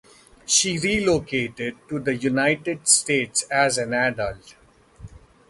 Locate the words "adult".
3.93-4.55